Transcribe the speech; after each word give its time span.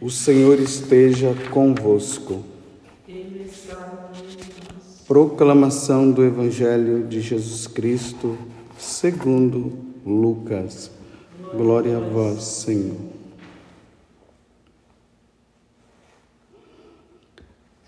O 0.00 0.10
Senhor 0.10 0.58
esteja 0.58 1.34
convosco. 1.50 2.42
Proclamação 5.06 6.10
do 6.10 6.24
Evangelho 6.24 7.06
de 7.06 7.20
Jesus 7.20 7.66
Cristo, 7.66 8.36
segundo 8.76 9.72
Lucas. 10.04 10.90
Glória 11.56 11.96
a 11.96 12.00
vós, 12.00 12.42
Senhor. 12.42 12.96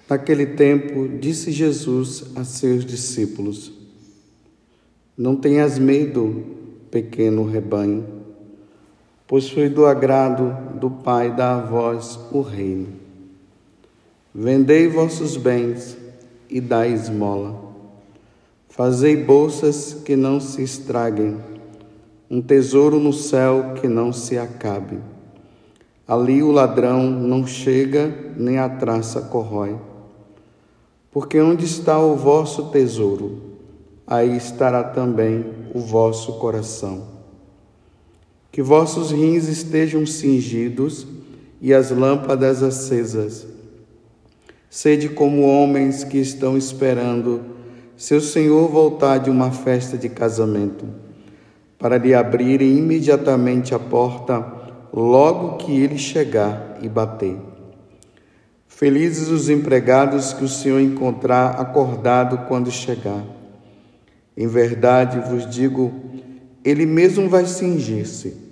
Naquele 0.08 0.46
tempo, 0.46 1.08
disse 1.08 1.50
Jesus 1.50 2.24
a 2.36 2.44
seus 2.44 2.84
discípulos: 2.84 3.72
Não 5.18 5.34
tenhas 5.34 5.78
medo, 5.78 6.44
pequeno 6.90 7.44
rebanho 7.44 8.15
pois 9.26 9.50
foi 9.50 9.68
do 9.68 9.86
agrado 9.86 10.56
do 10.78 10.88
Pai 10.88 11.34
dar 11.34 11.56
a 11.56 11.60
vós 11.60 12.18
o 12.30 12.40
reino. 12.40 12.88
Vendei 14.32 14.86
vossos 14.86 15.36
bens 15.36 15.96
e 16.48 16.60
dai 16.60 16.92
esmola. 16.92 17.66
Fazei 18.68 19.16
bolsas 19.16 19.94
que 20.04 20.14
não 20.14 20.38
se 20.38 20.62
estraguem, 20.62 21.38
um 22.30 22.42
tesouro 22.42 23.00
no 23.00 23.12
céu 23.12 23.74
que 23.80 23.88
não 23.88 24.12
se 24.12 24.38
acabe. 24.38 24.98
Ali 26.06 26.42
o 26.42 26.52
ladrão 26.52 27.10
não 27.10 27.46
chega, 27.46 28.14
nem 28.36 28.58
a 28.58 28.68
traça 28.68 29.22
corrói. 29.22 29.76
Porque 31.10 31.40
onde 31.40 31.64
está 31.64 31.98
o 31.98 32.14
vosso 32.14 32.66
tesouro, 32.70 33.40
aí 34.06 34.36
estará 34.36 34.84
também 34.84 35.44
o 35.74 35.80
vosso 35.80 36.34
coração 36.34 37.15
que 38.56 38.62
vossos 38.62 39.10
rins 39.10 39.48
estejam 39.48 40.06
cingidos 40.06 41.06
e 41.60 41.74
as 41.74 41.90
lâmpadas 41.90 42.62
acesas. 42.62 43.46
Sede 44.70 45.10
como 45.10 45.42
homens 45.42 46.02
que 46.02 46.16
estão 46.16 46.56
esperando 46.56 47.42
seu 47.98 48.18
Senhor 48.18 48.66
voltar 48.70 49.18
de 49.18 49.28
uma 49.28 49.50
festa 49.50 49.98
de 49.98 50.08
casamento, 50.08 50.86
para 51.78 51.98
lhe 51.98 52.14
abrirem 52.14 52.78
imediatamente 52.78 53.74
a 53.74 53.78
porta 53.78 54.50
logo 54.90 55.58
que 55.58 55.78
ele 55.78 55.98
chegar 55.98 56.78
e 56.80 56.88
bater. 56.88 57.36
Felizes 58.66 59.28
os 59.28 59.50
empregados 59.50 60.32
que 60.32 60.44
o 60.44 60.48
Senhor 60.48 60.80
encontrar 60.80 61.60
acordado 61.60 62.46
quando 62.48 62.70
chegar. 62.70 63.22
Em 64.34 64.46
verdade 64.46 65.20
vos 65.28 65.46
digo, 65.46 65.92
ele 66.64 66.86
mesmo 66.86 67.28
vai 67.28 67.44
cingir-se 67.44 68.45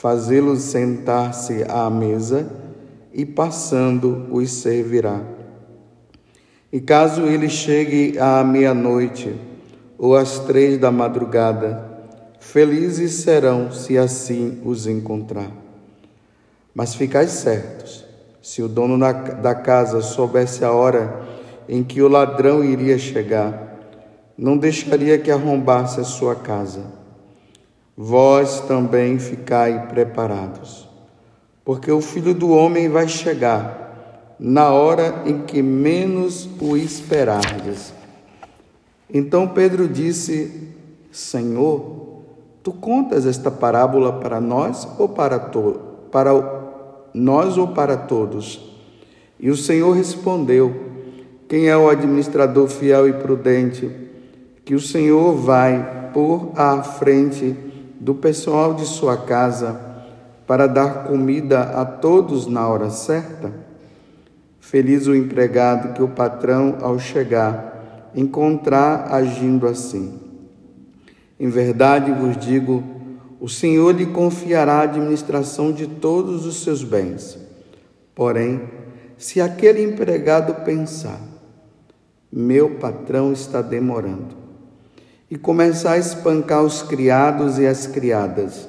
fazê-los 0.00 0.62
sentar-se 0.62 1.62
à 1.68 1.90
mesa 1.90 2.50
e 3.12 3.26
passando 3.26 4.28
os 4.30 4.50
servirá. 4.50 5.20
E 6.72 6.80
caso 6.80 7.26
ele 7.26 7.50
chegue 7.50 8.18
à 8.18 8.42
meia-noite 8.42 9.38
ou 9.98 10.16
às 10.16 10.38
três 10.38 10.78
da 10.78 10.90
madrugada, 10.90 11.86
felizes 12.38 13.12
serão 13.12 13.70
se 13.70 13.98
assim 13.98 14.62
os 14.64 14.86
encontrar. 14.86 15.50
Mas 16.74 16.94
ficais 16.94 17.32
certos, 17.32 18.02
se 18.40 18.62
o 18.62 18.68
dono 18.68 18.98
da 18.98 19.54
casa 19.54 20.00
soubesse 20.00 20.64
a 20.64 20.72
hora 20.72 21.26
em 21.68 21.84
que 21.84 22.00
o 22.00 22.08
ladrão 22.08 22.64
iria 22.64 22.96
chegar, 22.96 23.76
não 24.38 24.56
deixaria 24.56 25.18
que 25.18 25.30
arrombasse 25.30 26.00
a 26.00 26.04
sua 26.04 26.34
casa 26.34 26.99
vós 28.02 28.60
também 28.60 29.18
ficai 29.18 29.88
preparados, 29.88 30.88
porque 31.62 31.92
o 31.92 32.00
Filho 32.00 32.32
do 32.32 32.48
Homem 32.48 32.88
vai 32.88 33.06
chegar 33.06 34.34
na 34.40 34.70
hora 34.70 35.22
em 35.26 35.42
que 35.42 35.60
menos 35.60 36.48
o 36.58 36.78
esperardes. 36.78 37.92
Então 39.12 39.48
Pedro 39.48 39.86
disse: 39.86 40.72
Senhor, 41.12 42.22
tu 42.62 42.72
contas 42.72 43.26
esta 43.26 43.50
parábola 43.50 44.14
para 44.14 44.40
nós 44.40 44.88
ou 44.98 45.06
para, 45.06 45.38
to 45.38 45.78
para 46.10 46.30
nós 47.12 47.58
ou 47.58 47.68
para 47.68 47.98
todos? 47.98 48.66
E 49.38 49.50
o 49.50 49.56
Senhor 49.56 49.92
respondeu: 49.92 50.74
Quem 51.46 51.68
é 51.68 51.76
o 51.76 51.90
administrador 51.90 52.66
fiel 52.66 53.06
e 53.06 53.12
prudente 53.12 53.90
que 54.64 54.74
o 54.74 54.80
Senhor 54.80 55.34
vai 55.34 56.10
pôr 56.14 56.50
à 56.56 56.82
frente 56.82 57.68
do 58.00 58.14
pessoal 58.14 58.72
de 58.74 58.86
sua 58.86 59.16
casa 59.16 59.78
para 60.46 60.66
dar 60.66 61.04
comida 61.04 61.60
a 61.60 61.84
todos 61.84 62.46
na 62.46 62.66
hora 62.66 62.90
certa? 62.90 63.52
Feliz 64.58 65.06
o 65.06 65.14
empregado 65.14 65.92
que 65.92 66.02
o 66.02 66.08
patrão, 66.08 66.78
ao 66.80 66.98
chegar, 66.98 68.10
encontrar 68.14 69.12
agindo 69.12 69.66
assim. 69.66 70.18
Em 71.38 71.48
verdade 71.48 72.10
vos 72.10 72.36
digo, 72.36 72.82
o 73.40 73.48
Senhor 73.48 73.94
lhe 73.94 74.06
confiará 74.06 74.74
a 74.74 74.82
administração 74.82 75.72
de 75.72 75.86
todos 75.86 76.46
os 76.46 76.62
seus 76.62 76.82
bens. 76.82 77.38
Porém, 78.14 78.62
se 79.16 79.40
aquele 79.40 79.82
empregado 79.82 80.64
pensar, 80.64 81.20
meu 82.32 82.76
patrão 82.76 83.32
está 83.32 83.62
demorando, 83.62 84.39
e 85.30 85.38
começar 85.38 85.92
a 85.92 85.98
espancar 85.98 86.64
os 86.64 86.82
criados 86.82 87.58
e 87.58 87.66
as 87.66 87.86
criadas, 87.86 88.68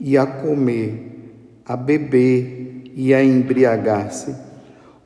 e 0.00 0.16
a 0.16 0.24
comer, 0.24 1.62
a 1.66 1.76
beber 1.76 2.84
e 2.94 3.12
a 3.12 3.22
embriagar-se. 3.22 4.34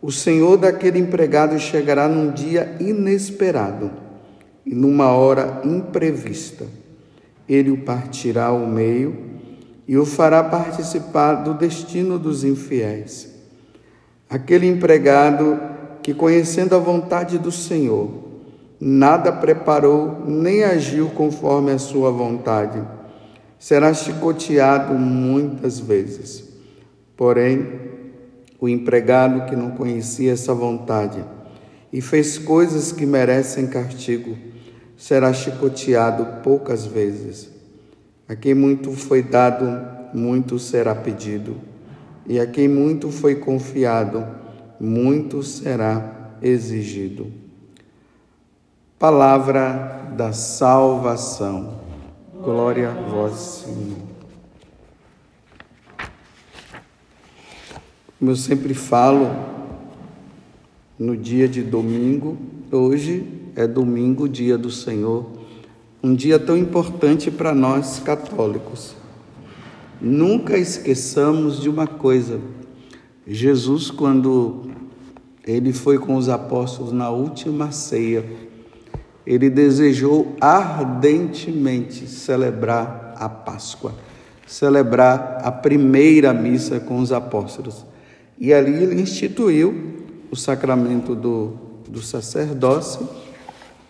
O 0.00 0.12
senhor 0.12 0.56
daquele 0.56 0.98
empregado 0.98 1.58
chegará 1.58 2.08
num 2.08 2.30
dia 2.30 2.76
inesperado 2.78 3.90
e 4.64 4.74
numa 4.74 5.12
hora 5.12 5.60
imprevista. 5.64 6.66
Ele 7.48 7.70
o 7.70 7.78
partirá 7.78 8.46
ao 8.46 8.66
meio 8.66 9.16
e 9.86 9.96
o 9.96 10.06
fará 10.06 10.42
participar 10.42 11.42
do 11.42 11.54
destino 11.54 12.18
dos 12.18 12.44
infiéis. 12.44 13.28
Aquele 14.30 14.66
empregado 14.66 15.60
que, 16.02 16.14
conhecendo 16.14 16.74
a 16.74 16.78
vontade 16.78 17.38
do 17.38 17.52
Senhor, 17.52 18.31
nada 18.84 19.30
preparou 19.30 20.24
nem 20.26 20.64
agiu 20.64 21.08
conforme 21.10 21.70
a 21.70 21.78
sua 21.78 22.10
vontade. 22.10 22.82
Será 23.56 23.94
chicoteado 23.94 24.94
muitas 24.94 25.78
vezes. 25.78 26.52
Porém, 27.16 27.64
o 28.58 28.68
empregado 28.68 29.48
que 29.48 29.54
não 29.54 29.70
conhecia 29.70 30.32
essa 30.32 30.52
vontade 30.52 31.24
e 31.92 32.00
fez 32.00 32.38
coisas 32.38 32.90
que 32.90 33.06
merecem 33.06 33.68
castigo, 33.68 34.36
será 34.96 35.32
chicoteado 35.32 36.42
poucas 36.42 36.84
vezes. 36.84 37.50
A 38.28 38.34
quem 38.34 38.52
muito 38.52 38.90
foi 38.94 39.22
dado, 39.22 39.64
muito 40.12 40.58
será 40.58 40.92
pedido, 40.92 41.56
e 42.26 42.40
a 42.40 42.46
quem 42.48 42.66
muito 42.66 43.12
foi 43.12 43.36
confiado, 43.36 44.26
muito 44.80 45.40
será 45.44 46.34
exigido. 46.42 47.41
Palavra 49.02 50.12
da 50.16 50.32
salvação. 50.32 51.80
Glória 52.40 52.88
a 52.88 52.92
vós, 52.92 53.34
Senhor. 53.34 53.98
Como 58.16 58.30
eu 58.30 58.36
sempre 58.36 58.74
falo, 58.74 59.28
no 60.96 61.16
dia 61.16 61.48
de 61.48 61.64
domingo, 61.64 62.38
hoje 62.70 63.26
é 63.56 63.66
domingo, 63.66 64.28
dia 64.28 64.56
do 64.56 64.70
Senhor, 64.70 65.26
um 66.00 66.14
dia 66.14 66.38
tão 66.38 66.56
importante 66.56 67.28
para 67.28 67.52
nós 67.52 67.98
católicos. 67.98 68.94
Nunca 70.00 70.56
esqueçamos 70.56 71.60
de 71.60 71.68
uma 71.68 71.88
coisa: 71.88 72.40
Jesus, 73.26 73.90
quando 73.90 74.70
ele 75.44 75.72
foi 75.72 75.98
com 75.98 76.14
os 76.14 76.28
apóstolos 76.28 76.92
na 76.92 77.10
última 77.10 77.72
ceia, 77.72 78.51
ele 79.26 79.48
desejou 79.48 80.36
ardentemente 80.40 82.06
celebrar 82.06 83.14
a 83.16 83.28
Páscoa, 83.28 83.94
celebrar 84.46 85.38
a 85.42 85.52
primeira 85.52 86.32
missa 86.32 86.80
com 86.80 86.98
os 86.98 87.12
apóstolos. 87.12 87.86
E 88.38 88.52
ali 88.52 88.82
ele 88.82 89.00
instituiu 89.00 90.04
o 90.30 90.36
sacramento 90.36 91.14
do, 91.14 91.52
do 91.88 92.02
sacerdócio 92.02 93.08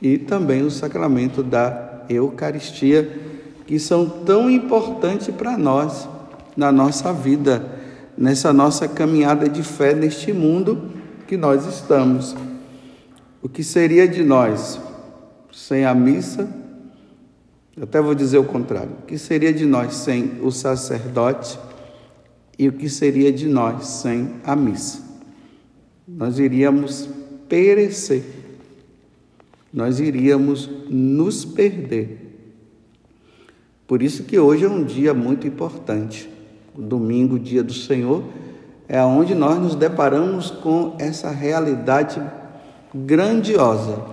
e 0.00 0.18
também 0.18 0.62
o 0.62 0.70
sacramento 0.70 1.42
da 1.42 2.02
Eucaristia, 2.08 3.08
que 3.66 3.78
são 3.78 4.06
tão 4.06 4.50
importantes 4.50 5.28
para 5.28 5.56
nós 5.56 6.08
na 6.54 6.70
nossa 6.70 7.12
vida, 7.12 7.64
nessa 8.18 8.52
nossa 8.52 8.86
caminhada 8.86 9.48
de 9.48 9.62
fé 9.62 9.94
neste 9.94 10.32
mundo 10.32 10.90
que 11.26 11.36
nós 11.36 11.64
estamos. 11.66 12.36
O 13.40 13.48
que 13.48 13.64
seria 13.64 14.06
de 14.06 14.22
nós 14.22 14.78
sem 15.52 15.84
a 15.84 15.94
missa, 15.94 16.48
até 17.80 18.00
vou 18.00 18.14
dizer 18.14 18.38
o 18.38 18.44
contrário, 18.44 18.90
que 19.06 19.16
seria 19.16 19.52
de 19.52 19.64
nós 19.64 19.94
sem 19.94 20.40
o 20.42 20.50
sacerdote, 20.50 21.58
E 22.58 22.68
o 22.68 22.72
que 22.72 22.88
seria 22.88 23.32
de 23.32 23.48
nós 23.48 23.86
sem 23.86 24.34
a 24.44 24.54
missa? 24.54 25.02
Nós 26.06 26.38
iríamos 26.38 27.08
perecer, 27.48 28.22
nós 29.72 29.98
iríamos 29.98 30.68
nos 30.88 31.44
perder. 31.44 32.18
Por 33.86 34.02
isso 34.02 34.24
que 34.24 34.38
hoje 34.38 34.64
é 34.64 34.68
um 34.68 34.84
dia 34.84 35.14
muito 35.14 35.46
importante. 35.46 36.28
O 36.74 36.80
domingo, 36.80 37.38
dia 37.38 37.62
do 37.62 37.74
Senhor, 37.74 38.22
é 38.88 39.02
onde 39.02 39.34
nós 39.34 39.58
nos 39.58 39.74
deparamos 39.74 40.50
com 40.50 40.94
essa 40.98 41.30
realidade 41.30 42.22
grandiosa. 42.94 44.11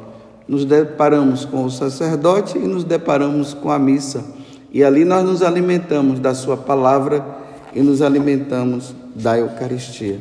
Nos 0.50 0.66
deparamos 0.66 1.46
com 1.46 1.64
o 1.64 1.70
sacerdote 1.70 2.58
e 2.58 2.62
nos 2.62 2.84
deparamos 2.84 3.54
com 3.54 3.70
a 3.70 3.78
missa. 3.78 4.26
E 4.72 4.84
ali 4.84 5.06
nós 5.06 5.24
nos 5.24 5.44
alimentamos 5.44 6.20
da 6.20 6.34
Sua 6.34 6.58
palavra 6.58 7.24
e 7.72 7.84
nos 7.84 8.02
alimentamos 8.02 8.96
da 9.14 9.38
Eucaristia. 9.38 10.20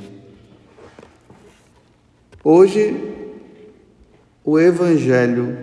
Hoje, 2.45 2.95
o 4.45 4.59
Evangelho, 4.59 5.57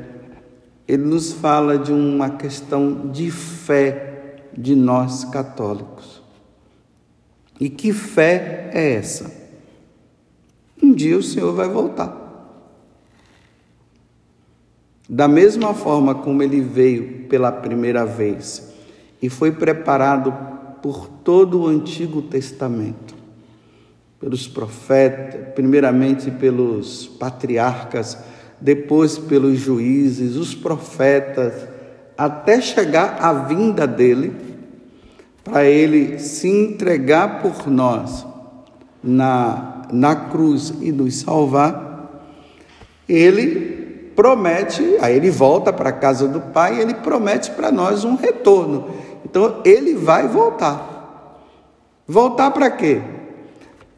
ele 0.87 1.03
nos 1.03 1.31
fala 1.31 1.77
de 1.77 1.93
uma 1.93 2.31
questão 2.31 3.11
de 3.11 3.29
fé 3.29 4.37
de 4.57 4.75
nós 4.75 5.25
católicos. 5.25 6.23
E 7.59 7.69
que 7.69 7.93
fé 7.93 8.71
é 8.73 8.93
essa? 8.93 9.31
Um 10.81 10.91
dia 10.91 11.15
o 11.15 11.21
Senhor 11.21 11.53
vai 11.53 11.69
voltar. 11.69 12.24
Da 15.07 15.27
mesma 15.27 15.73
forma 15.73 16.15
como 16.15 16.41
ele 16.41 16.61
veio 16.61 17.25
pela 17.29 17.51
primeira 17.51 18.05
vez 18.05 18.73
e 19.21 19.29
foi 19.29 19.51
preparado 19.51 20.33
por 20.81 21.07
todo 21.07 21.61
o 21.61 21.67
Antigo 21.67 22.23
Testamento, 22.23 23.15
pelos 24.19 24.47
profetas, 24.47 25.53
primeiramente 25.53 26.31
pelos 26.31 27.07
patriarcas, 27.07 28.17
depois 28.59 29.17
pelos 29.17 29.59
juízes, 29.59 30.35
os 30.35 30.55
profetas, 30.55 31.53
até 32.17 32.59
chegar 32.59 33.17
à 33.19 33.33
vinda 33.33 33.85
dele, 33.85 34.33
para 35.43 35.65
ele 35.65 36.17
se 36.17 36.47
entregar 36.47 37.43
por 37.43 37.69
nós 37.69 38.25
na, 39.03 39.83
na 39.91 40.15
cruz 40.15 40.73
e 40.81 40.91
nos 40.91 41.19
salvar, 41.19 42.33
ele 43.07 43.74
promete, 44.15 44.97
aí 45.01 45.15
ele 45.15 45.29
volta 45.29 45.73
para 45.73 45.89
a 45.89 45.93
casa 45.93 46.27
do 46.27 46.39
Pai, 46.39 46.79
ele 46.79 46.93
promete 46.93 47.51
para 47.51 47.71
nós 47.71 48.03
um 48.03 48.15
retorno. 48.15 48.89
Então 49.25 49.61
ele 49.65 49.93
vai 49.93 50.27
voltar. 50.27 51.41
Voltar 52.07 52.51
para 52.51 52.69
quê? 52.69 53.01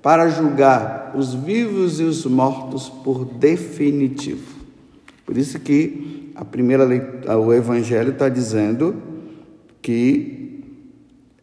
Para 0.02 0.30
julgar 0.30 1.12
os 1.16 1.34
vivos 1.34 2.00
e 2.00 2.04
os 2.04 2.26
mortos 2.26 2.90
por 2.90 3.26
definitivo. 3.26 4.56
Por 5.26 5.38
isso 5.38 5.60
que 5.60 6.32
a 6.36 6.46
primeira 6.46 6.86
o 7.38 7.54
Evangelho 7.54 8.12
está 8.12 8.30
dizendo 8.30 8.96
que 9.82 10.64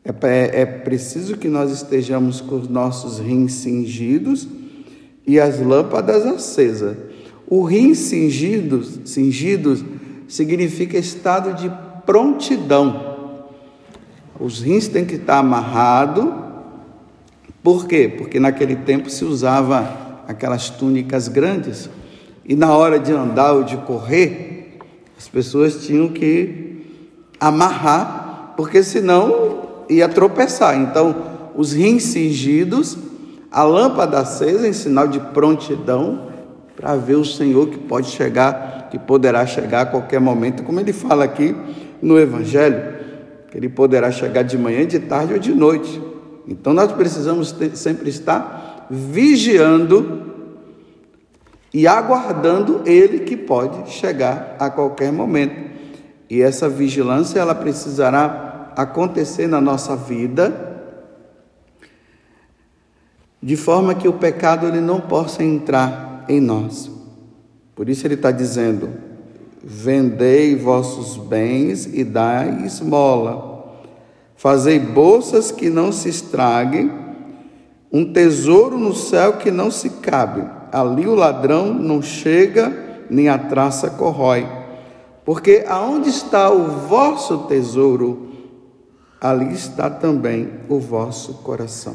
é, 0.05 0.11
é, 0.27 0.61
é 0.63 0.67
preciso 0.67 1.37
que 1.37 1.49
nós 1.49 1.71
estejamos 1.71 2.41
com 2.41 2.57
os 2.57 2.69
nossos 2.69 3.19
rins 3.19 3.53
cingidos 3.55 4.47
e 5.27 5.41
as 5.41 5.61
lâmpadas 5.61 6.27
acesas. 6.27 6.97
O 7.47 7.63
rim 7.65 7.95
cingidos, 7.95 9.01
cingidos 9.05 9.85
significa 10.27 10.97
estado 10.99 11.55
de 11.55 11.71
prontidão. 12.07 13.15
Os 14.39 14.61
rins 14.61 14.89
têm 14.89 15.05
que 15.05 15.17
estar 15.17 15.39
amarrados. 15.39 16.27
Por 17.63 17.87
quê? 17.87 18.13
Porque 18.17 18.41
naquele 18.41 18.77
tempo 18.77 19.11
se 19.11 19.25
usava 19.25 20.23
aquelas 20.27 20.71
túnicas 20.71 21.29
grandes 21.29 21.89
e 22.45 22.55
na 22.55 22.77
hora 22.77 22.99
de 22.99 23.13
andar 23.13 23.53
ou 23.53 23.63
de 23.63 23.77
correr, 23.79 24.79
as 25.17 25.29
pessoas 25.29 25.87
tinham 25.87 26.09
que 26.09 26.83
amarrar, 27.41 28.53
porque 28.57 28.83
senão 28.83 29.85
ia 29.89 30.09
tropeçar. 30.09 30.79
Então, 30.79 31.15
os 31.55 31.73
rins 31.73 32.03
cingidos, 32.05 32.99
a 33.51 33.63
lâmpada 33.63 34.19
acesa 34.19 34.69
em 34.69 34.73
sinal 34.73 35.09
de 35.09 35.21
prontidão 35.21 36.34
para 36.77 36.97
ver 36.97 37.15
o 37.15 37.25
Senhor 37.25 37.69
que 37.69 37.79
pode 37.79 38.09
chegar, 38.09 38.89
que 38.91 38.99
poderá 38.99 39.47
chegar 39.47 39.83
a 39.83 39.87
qualquer 39.87 40.21
momento, 40.21 40.63
como 40.63 40.81
ele 40.81 40.93
fala 40.93 41.25
aqui 41.25 41.55
no 42.03 42.19
Evangelho, 42.19 42.95
que 43.51 43.57
ele 43.57 43.69
poderá 43.69 44.11
chegar 44.11 44.43
de 44.43 44.59
manhã, 44.59 44.87
de 44.87 44.99
tarde 44.99 45.33
ou 45.33 45.39
de 45.39 45.55
noite. 45.55 46.01
Então 46.47 46.73
nós 46.73 46.93
precisamos 46.93 47.53
ter, 47.53 47.77
sempre 47.77 48.11
estar 48.11 48.87
vigiando 48.91 50.33
e 51.73 51.87
aguardando 51.87 52.83
ele 52.85 53.21
que 53.21 53.37
pode 53.37 53.91
chegar 53.91 54.57
a 54.59 54.69
qualquer 54.69 55.13
momento. 55.13 55.73
E 56.29 56.43
essa 56.43 56.69
vigilância 56.69 57.41
ela 57.41 57.55
precisará 57.55 58.73
acontecer 58.77 59.47
na 59.47 59.61
nossa 59.61 59.97
vida, 59.97 60.73
de 63.43 63.57
forma 63.57 63.95
que 63.95 64.09
o 64.09 64.15
pecado 64.15 64.67
ele 64.67 64.81
não 64.81 65.01
possa 65.01 65.43
entrar 65.43 66.14
em 66.29 66.41
nós. 66.41 66.91
Por 67.75 67.89
isso 67.89 68.07
ele 68.07 68.15
está 68.15 68.31
dizendo: 68.31 68.89
vendei 69.63 70.55
vossos 70.55 71.17
bens 71.17 71.87
e 71.87 72.05
dai 72.05 72.65
esmola, 72.65 73.77
fazei 74.37 74.79
bolsas 74.79 75.51
que 75.51 75.71
não 75.71 75.91
se 75.91 76.09
estraguem, 76.09 76.91
um 77.93 78.13
tesouro 78.13 78.79
no 78.79 78.95
céu 78.95 79.35
que 79.35 79.51
não 79.51 79.71
se 79.71 79.89
cabe. 79.91 80.45
Ali 80.73 81.07
o 81.07 81.15
ladrão 81.15 81.73
não 81.73 82.03
chega, 82.03 83.07
nem 83.09 83.29
a 83.29 83.39
traça 83.39 83.91
corrói. 83.91 84.47
Porque 85.25 85.65
aonde 85.67 86.11
está 86.11 86.51
o 86.51 86.65
vosso 86.89 87.39
tesouro, 87.45 88.29
ali 89.21 89.55
está 89.55 89.89
também 89.89 90.51
o 90.69 90.79
vosso 90.79 91.35
coração. 91.35 91.95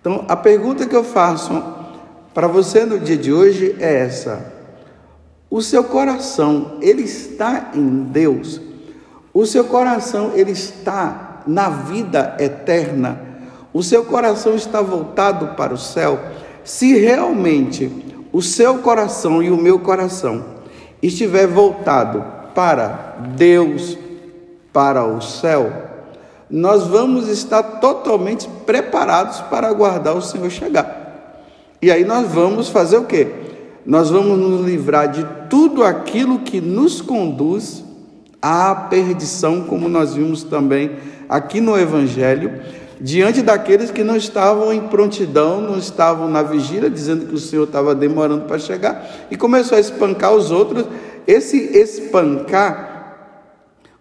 Então, 0.00 0.24
a 0.26 0.34
pergunta 0.34 0.86
que 0.86 0.96
eu 0.96 1.04
faço 1.04 1.81
para 2.34 2.46
você 2.46 2.84
no 2.84 2.98
dia 2.98 3.16
de 3.16 3.32
hoje 3.32 3.76
é 3.78 3.98
essa: 4.00 4.52
o 5.50 5.60
seu 5.60 5.84
coração, 5.84 6.78
ele 6.80 7.02
está 7.02 7.72
em 7.74 8.04
Deus? 8.04 8.60
O 9.34 9.44
seu 9.44 9.64
coração, 9.64 10.32
ele 10.34 10.52
está 10.52 11.42
na 11.46 11.68
vida 11.68 12.36
eterna? 12.38 13.20
O 13.72 13.82
seu 13.82 14.04
coração 14.04 14.54
está 14.54 14.80
voltado 14.80 15.54
para 15.56 15.74
o 15.74 15.78
céu? 15.78 16.18
Se 16.64 16.96
realmente 16.98 17.90
o 18.32 18.40
seu 18.40 18.78
coração 18.78 19.42
e 19.42 19.50
o 19.50 19.56
meu 19.56 19.78
coração 19.78 20.44
estiver 21.02 21.46
voltado 21.46 22.24
para 22.54 23.16
Deus, 23.36 23.98
para 24.72 25.04
o 25.04 25.20
céu, 25.20 25.70
nós 26.48 26.86
vamos 26.86 27.28
estar 27.28 27.62
totalmente 27.62 28.48
preparados 28.64 29.40
para 29.42 29.68
aguardar 29.68 30.14
o 30.14 30.22
Senhor 30.22 30.50
chegar. 30.50 31.01
E 31.82 31.90
aí 31.90 32.04
nós 32.04 32.28
vamos 32.28 32.68
fazer 32.68 32.96
o 32.96 33.04
quê? 33.04 33.26
Nós 33.84 34.08
vamos 34.08 34.38
nos 34.38 34.64
livrar 34.64 35.10
de 35.10 35.26
tudo 35.50 35.82
aquilo 35.82 36.38
que 36.38 36.60
nos 36.60 37.00
conduz 37.00 37.84
à 38.40 38.72
perdição, 38.72 39.64
como 39.64 39.88
nós 39.88 40.14
vimos 40.14 40.44
também 40.44 40.92
aqui 41.28 41.60
no 41.60 41.76
Evangelho, 41.76 42.62
diante 43.00 43.42
daqueles 43.42 43.90
que 43.90 44.04
não 44.04 44.14
estavam 44.14 44.72
em 44.72 44.82
prontidão, 44.82 45.60
não 45.60 45.76
estavam 45.76 46.28
na 46.28 46.42
vigília, 46.42 46.88
dizendo 46.88 47.26
que 47.26 47.34
o 47.34 47.38
Senhor 47.38 47.64
estava 47.64 47.96
demorando 47.96 48.44
para 48.44 48.60
chegar, 48.60 49.04
e 49.28 49.36
começou 49.36 49.76
a 49.76 49.80
espancar 49.80 50.32
os 50.32 50.52
outros. 50.52 50.86
Esse 51.26 51.56
espancar 51.76 52.92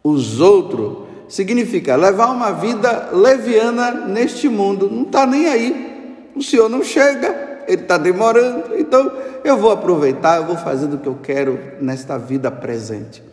os 0.03 0.39
outros 0.39 1.07
significa 1.27 1.95
levar 1.95 2.27
uma 2.27 2.51
vida 2.51 3.09
leviana 3.11 3.91
neste 4.07 4.47
mundo. 4.47 4.87
Não 4.91 5.01
está 5.03 5.25
nem 5.25 5.47
aí. 5.47 6.29
O 6.35 6.43
Senhor 6.43 6.69
não 6.69 6.83
chega, 6.83 7.50
Ele 7.71 7.83
está 7.83 7.97
demorando. 7.97 8.75
Então 8.77 9.11
eu 9.43 9.57
vou 9.57 9.71
aproveitar, 9.71 10.37
eu 10.37 10.45
vou 10.45 10.57
fazer 10.57 10.93
o 10.93 10.97
que 10.97 11.07
eu 11.07 11.19
quero 11.21 11.59
nesta 11.79 12.17
vida 12.17 12.51
presente. 12.51 13.23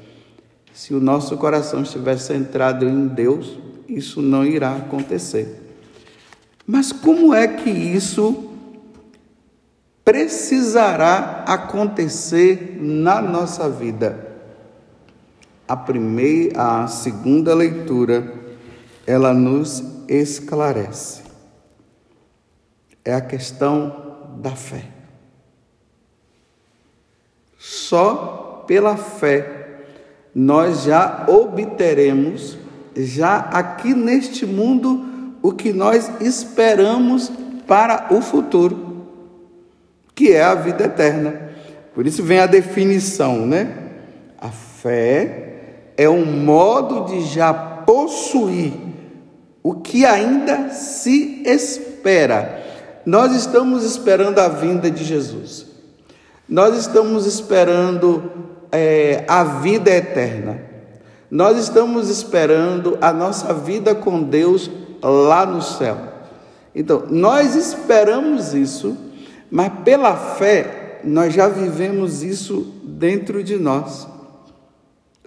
Se 0.73 0.95
o 0.95 1.01
nosso 1.01 1.37
coração 1.37 1.83
estiver 1.83 2.19
centrado 2.19 2.89
em 2.89 3.09
Deus, 3.09 3.59
isso 3.89 4.23
não 4.23 4.45
irá 4.45 4.77
acontecer. 4.77 5.61
Mas 6.67 6.93
como 6.93 7.35
é 7.35 7.49
que 7.49 7.71
isso 7.71 8.51
precisará 10.05 11.45
acontecer 11.47 12.79
na 12.81 13.21
nossa 13.21 13.69
vida? 13.69 14.29
a 15.69 15.77
primeira, 15.77 16.83
a 16.83 16.87
segunda 16.89 17.55
leitura, 17.55 18.33
ela 19.07 19.35
nos 19.35 19.85
esclarece. 20.09 21.23
É 23.05 23.13
a 23.13 23.21
questão 23.21 24.08
da 24.39 24.51
fé. 24.51 24.85
Só 27.59 28.65
pela 28.67 28.97
fé 28.97 29.59
nós 30.35 30.85
já 30.85 31.25
obteremos, 31.27 32.57
já 32.95 33.39
aqui 33.39 33.95
neste 33.95 34.47
mundo, 34.47 35.05
o 35.43 35.53
que 35.53 35.73
nós 35.73 36.11
esperamos 36.21 37.31
para 37.67 38.09
o 38.11 38.21
futuro, 38.21 39.07
que 40.15 40.33
é 40.33 40.43
a 40.43 40.55
vida 40.55 40.85
eterna. 40.85 41.51
Por 41.95 42.07
isso 42.07 42.23
vem 42.23 42.39
a 42.39 42.47
definição, 42.47 43.45
né? 43.47 43.77
A 44.41 44.51
fé 44.51 45.93
é 45.97 46.09
um 46.09 46.25
modo 46.25 47.07
de 47.07 47.23
já 47.23 47.53
possuir 47.53 48.73
o 49.63 49.75
que 49.75 50.05
ainda 50.05 50.71
se 50.71 51.43
espera. 51.45 52.68
Nós 53.09 53.35
estamos 53.35 53.85
esperando 53.85 54.39
a 54.39 54.49
vinda 54.49 54.91
de 54.91 55.03
Jesus. 55.03 55.65
Nós 56.47 56.77
estamos 56.77 57.25
esperando 57.25 58.31
é, 58.71 59.25
a 59.27 59.45
vida 59.45 59.91
eterna. 59.91 60.61
Nós 61.31 61.57
estamos 61.57 62.11
esperando 62.11 62.99
a 63.01 63.11
nossa 63.11 63.55
vida 63.55 63.95
com 63.95 64.23
Deus 64.23 64.71
lá 65.03 65.47
no 65.47 65.63
céu. 65.63 65.97
Então, 66.75 67.05
nós 67.09 67.55
esperamos 67.55 68.53
isso, 68.53 68.95
mas 69.51 69.73
pela 69.83 70.15
fé 70.15 71.01
nós 71.03 71.33
já 71.33 71.49
vivemos 71.49 72.23
isso 72.23 72.75
dentro 72.85 73.43
de 73.43 73.57
nós. 73.57 74.07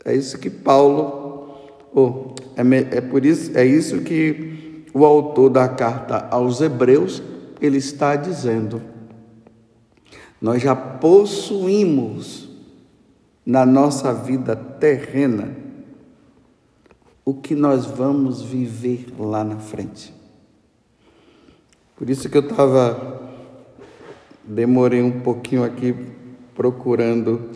É 0.06 0.14
isso 0.16 0.38
que 0.38 0.52
Paulo, 0.52 1.50
oh, 1.96 2.36
é, 2.56 2.98
é 2.98 3.02
por 3.02 3.26
isso, 3.26 3.58
é 3.58 3.66
isso 3.66 4.02
que 4.02 4.86
o 4.94 5.04
autor 5.04 5.50
da 5.50 5.68
carta 5.68 6.28
aos 6.30 6.62
Hebreus 6.62 7.31
ele 7.62 7.77
está 7.77 8.15
dizendo. 8.15 8.82
Nós 10.41 10.62
já 10.62 10.75
possuímos 10.75 12.50
na 13.46 13.65
nossa 13.65 14.13
vida 14.13 14.56
terrena 14.56 15.56
o 17.24 17.34
que 17.36 17.53
nós 17.53 17.86
vamos 17.86 18.41
viver 18.41 19.08
lá 19.18 19.44
na 19.44 19.58
frente. 19.58 20.13
Por 21.96 22.10
isso 22.10 22.27
que 22.27 22.38
eu 22.38 22.41
estava, 22.41 23.30
demorei 24.44 25.03
um 25.03 25.22
pouquinho 25.22 25.63
aqui 25.63 25.96
procurando 26.56 27.51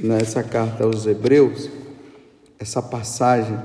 nessa 0.00 0.42
carta 0.42 0.84
aos 0.84 1.06
Hebreus, 1.06 1.68
essa 2.58 2.80
passagem 2.80 3.58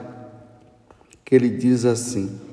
que 1.24 1.34
ele 1.34 1.50
diz 1.50 1.86
assim: 1.86 2.47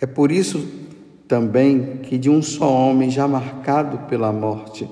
É 0.00 0.06
por 0.06 0.30
isso 0.30 0.66
também 1.26 1.98
que 2.02 2.18
de 2.18 2.30
um 2.30 2.42
só 2.42 2.70
homem 2.70 3.10
já 3.10 3.26
marcado 3.26 3.98
pela 4.08 4.32
morte, 4.32 4.88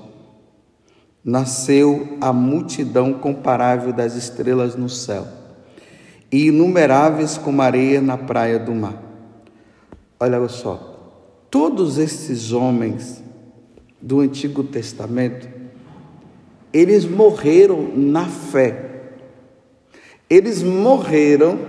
nasceu 1.23 2.17
a 2.19 2.31
multidão 2.33 3.13
comparável 3.13 3.93
das 3.93 4.15
estrelas 4.15 4.75
no 4.75 4.89
céu, 4.89 5.27
e 6.31 6.47
inumeráveis 6.47 7.37
como 7.37 7.61
areia 7.61 8.01
na 8.01 8.17
praia 8.17 8.59
do 8.59 8.73
mar. 8.73 9.01
Olha 10.19 10.47
só, 10.47 11.19
todos 11.49 11.97
esses 11.97 12.51
homens 12.51 13.23
do 14.01 14.19
Antigo 14.19 14.63
Testamento, 14.63 15.47
eles 16.71 17.05
morreram 17.05 17.89
na 17.95 18.25
fé. 18.25 18.91
Eles 20.29 20.61
morreram 20.61 21.59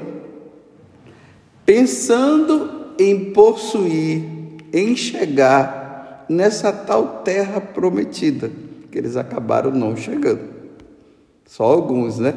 pensando 1.64 2.75
em 2.98 3.32
possuir, 3.32 4.22
em 4.72 4.96
chegar 4.96 6.24
nessa 6.28 6.72
tal 6.72 7.22
terra 7.22 7.60
prometida, 7.60 8.50
que 8.90 8.98
eles 8.98 9.16
acabaram 9.16 9.70
não 9.70 9.96
chegando. 9.96 10.40
Só 11.44 11.64
alguns, 11.64 12.18
né? 12.18 12.34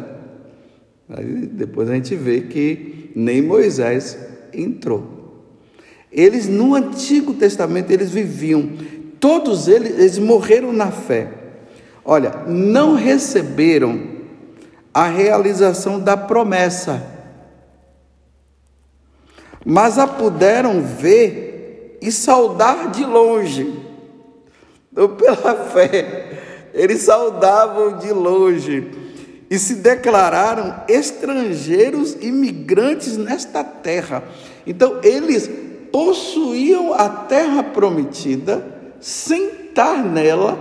Aí 1.09 1.47
depois 1.47 1.89
a 1.89 1.95
gente 1.95 2.15
vê 2.15 2.41
que 2.41 3.11
nem 3.15 3.41
Moisés 3.41 4.17
entrou. 4.53 5.19
Eles 6.11 6.47
no 6.47 6.75
Antigo 6.75 7.33
Testamento 7.33 7.91
eles 7.91 8.11
viviam, 8.11 8.69
todos 9.19 9.67
eles, 9.67 9.91
eles 9.97 10.17
morreram 10.17 10.71
na 10.71 10.91
fé. 10.91 11.33
Olha, 12.03 12.43
não 12.47 12.95
receberam 12.95 14.19
a 14.93 15.07
realização 15.07 15.99
da 15.99 16.17
promessa, 16.17 17.18
mas 19.69 19.99
a 19.99 20.07
puderam 20.07 20.81
ver 20.81 21.99
e 22.01 22.11
saudar 22.11 22.89
de 22.89 23.05
longe. 23.05 23.71
Então, 24.91 25.09
pela 25.09 25.53
fé, 25.71 26.69
eles 26.73 27.03
saudavam 27.03 27.99
de 27.99 28.11
longe 28.11 28.89
e 29.47 29.59
se 29.59 29.75
declararam 29.75 30.73
estrangeiros 30.87 32.17
imigrantes 32.19 33.15
nesta 33.15 33.63
terra. 33.63 34.23
Então, 34.65 35.01
eles 35.03 35.47
possuíam 35.91 36.91
a 36.91 37.07
terra 37.07 37.61
prometida, 37.61 38.65
sentar 38.99 40.03
nela 40.03 40.57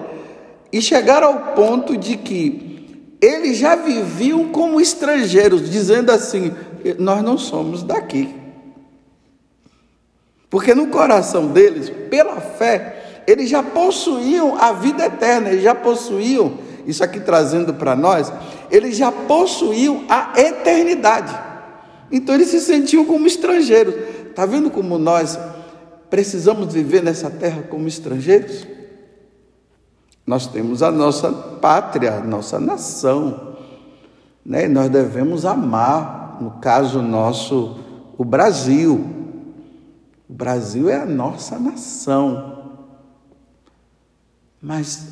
e 0.71 0.83
chegar 0.83 1.23
ao 1.23 1.55
ponto 1.55 1.97
de 1.97 2.15
que 2.19 3.17
eles 3.23 3.57
já 3.57 3.75
viviam 3.75 4.49
como 4.51 4.79
estrangeiros, 4.79 5.71
dizendo 5.71 6.13
assim: 6.13 6.53
nós 6.99 7.23
não 7.23 7.39
somos 7.39 7.83
daqui. 7.83 8.38
Porque 10.51 10.75
no 10.75 10.89
coração 10.89 11.49
deles, 11.49 11.91
pela 12.09 12.41
fé, 12.41 13.23
eles 13.27 13.51
já 13.51 13.63
possuíam 13.63 14.57
a 14.59 14.73
vida 14.73 15.05
eterna, 15.05 15.51
eles 15.51 15.63
já 15.63 15.75
possuíam, 15.75 16.59
isso 16.87 17.05
aqui 17.05 17.21
trazendo 17.21 17.75
para 17.75 17.95
nós, 17.95 18.33
eles 18.71 18.97
já 18.97 19.13
possuíam 19.13 20.05
a 20.09 20.33
eternidade. 20.41 21.39
Então 22.11 22.35
eles 22.35 22.49
se 22.49 22.61
sentiam 22.61 23.05
como 23.05 23.27
estrangeiros. 23.27 23.95
Está 24.31 24.47
vendo 24.47 24.71
como 24.71 24.97
nós 24.97 25.39
precisamos 26.09 26.73
viver 26.73 27.03
nessa 27.03 27.29
terra 27.29 27.63
como 27.69 27.87
estrangeiros? 27.87 28.67
Nós 30.27 30.47
temos 30.47 30.83
a 30.83 30.91
nossa 30.91 31.31
pátria, 31.31 32.15
a 32.15 32.21
nossa 32.21 32.59
nação, 32.59 33.57
né? 34.45 34.69
nós 34.69 34.89
devemos 34.89 35.45
amar, 35.45 36.39
no 36.41 36.53
caso 36.53 37.03
nosso, 37.03 37.79
o 38.17 38.25
Brasil. 38.25 39.18
O 40.29 40.35
Brasil 40.35 40.91
é 40.91 40.97
a 40.97 41.07
nossa 41.07 41.59
nação. 41.59 42.87
Mas 44.61 45.09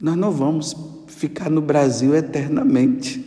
nós 0.00 0.16
não 0.16 0.32
vamos 0.32 0.74
ficar 1.06 1.48
no 1.48 1.60
Brasil 1.60 2.14
eternamente. 2.14 3.24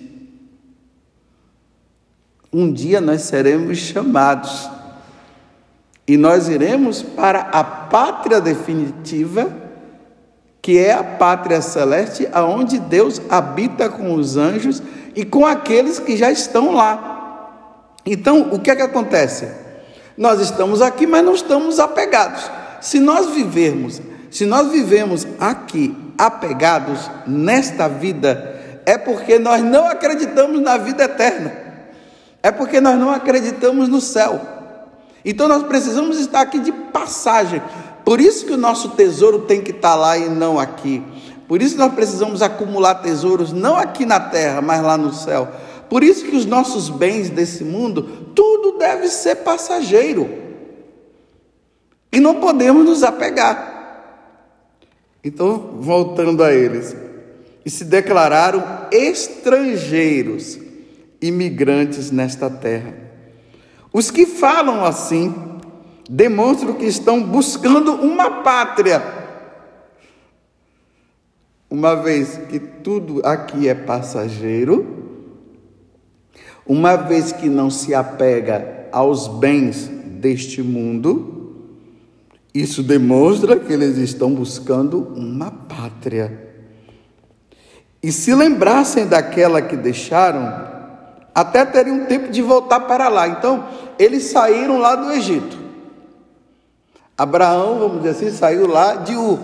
Um 2.52 2.72
dia 2.72 3.00
nós 3.00 3.22
seremos 3.22 3.78
chamados 3.78 4.70
e 6.08 6.18
nós 6.18 6.50
iremos 6.50 7.04
para 7.04 7.42
a 7.42 7.64
pátria 7.64 8.42
definitiva, 8.42 9.56
que 10.60 10.78
é 10.80 10.94
a 10.94 11.04
pátria 11.04 11.62
celeste, 11.62 12.28
aonde 12.34 12.80
Deus 12.80 13.22
habita 13.30 13.88
com 13.90 14.16
os 14.16 14.36
anjos 14.36 14.82
e 15.16 15.24
com 15.24 15.46
aqueles 15.46 16.00
que 16.00 16.18
já 16.18 16.32
estão 16.32 16.74
lá. 16.74 17.94
Então, 18.04 18.52
o 18.52 18.60
que 18.60 18.72
é 18.72 18.76
que 18.76 18.82
acontece? 18.82 19.69
Nós 20.20 20.42
estamos 20.42 20.82
aqui, 20.82 21.08
mas 21.08 21.24
não 21.24 21.34
estamos 21.34 21.80
apegados. 21.80 22.52
Se 22.82 23.00
nós 23.00 23.28
vivermos, 23.28 24.02
se 24.30 24.46
nós 24.46 24.68
vivemos 24.68 25.26
aqui 25.40 25.96
apegados 26.18 27.10
nesta 27.26 27.88
vida, 27.88 28.82
é 28.86 28.98
porque 28.98 29.40
nós 29.40 29.64
não 29.64 29.88
acreditamos 29.88 30.62
na 30.62 30.76
vida 30.76 31.06
eterna. 31.06 31.54
É 32.44 32.52
porque 32.52 32.82
nós 32.82 33.00
não 33.00 33.12
acreditamos 33.12 33.88
no 33.88 34.02
céu. 34.02 34.42
Então 35.24 35.48
nós 35.48 35.64
precisamos 35.64 36.20
estar 36.20 36.42
aqui 36.42 36.60
de 36.60 36.74
passagem. 36.74 37.62
Por 38.04 38.20
isso 38.20 38.46
que 38.46 38.52
o 38.52 38.58
nosso 38.58 38.90
tesouro 38.90 39.44
tem 39.44 39.62
que 39.62 39.72
estar 39.72 39.96
lá 39.96 40.18
e 40.18 40.28
não 40.28 40.60
aqui. 40.60 41.02
Por 41.48 41.62
isso 41.62 41.78
nós 41.78 41.94
precisamos 41.94 42.42
acumular 42.42 42.96
tesouros 42.96 43.54
não 43.54 43.78
aqui 43.78 44.06
na 44.06 44.20
terra, 44.20 44.62
mas 44.62 44.82
lá 44.82 44.98
no 44.98 45.14
céu. 45.14 45.48
Por 45.90 46.04
isso 46.04 46.26
que 46.26 46.36
os 46.36 46.46
nossos 46.46 46.90
bens 46.90 47.30
desse 47.30 47.64
mundo, 47.64 48.04
tudo 48.36 48.78
deve 48.78 49.08
ser 49.08 49.38
passageiro. 49.38 50.30
E 52.12 52.20
não 52.20 52.36
podemos 52.36 52.86
nos 52.86 53.04
apegar. 53.04 53.78
Então, 55.24 55.78
voltando 55.80 56.44
a 56.44 56.54
eles, 56.54 56.96
e 57.66 57.70
se 57.70 57.84
declararam 57.84 58.64
estrangeiros 58.92 60.58
imigrantes 61.22 62.10
nesta 62.12 62.50
terra. 62.50 62.94
Os 63.92 64.10
que 64.10 64.26
falam 64.26 64.86
assim 64.86 65.34
demonstram 66.10 66.74
que 66.74 66.86
estão 66.86 67.22
buscando 67.22 67.94
uma 67.94 68.42
pátria. 68.42 69.04
Uma 71.70 71.96
vez 71.96 72.40
que 72.50 72.60
tudo 72.60 73.22
aqui 73.24 73.68
é 73.68 73.76
passageiro, 73.76 74.99
uma 76.70 76.96
vez 76.96 77.32
que 77.32 77.50
não 77.50 77.72
se 77.72 77.96
apega 77.96 78.88
aos 78.92 79.28
bens 79.28 79.88
deste 79.88 80.62
mundo, 80.62 81.66
isso 82.54 82.84
demonstra 82.84 83.60
que 83.60 83.74
eles 83.74 83.98
estão 83.98 84.36
buscando 84.36 85.00
uma 85.16 85.50
pátria. 85.50 86.48
E 88.04 88.12
se 88.12 88.36
lembrassem 88.36 89.08
daquela 89.08 89.64
que 89.64 89.76
deixaram, 89.76 90.64
até 91.34 91.66
teriam 91.66 92.06
tempo 92.06 92.32
de 92.32 92.42
voltar 92.44 92.82
para 92.82 93.08
lá. 93.08 93.28
Então, 93.28 93.68
eles 93.98 94.26
saíram 94.26 94.78
lá 94.78 94.96
do 94.96 95.12
Egito. 95.12 95.58
Abraão, 97.18 97.80
vamos 97.80 98.04
dizer 98.04 98.28
assim, 98.28 98.38
saiu 98.38 98.68
lá 98.68 98.94
de 98.94 99.16
Ur. 99.16 99.40